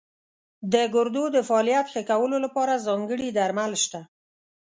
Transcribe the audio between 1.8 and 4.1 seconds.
ښه کولو لپاره ځانګړي درمل شته.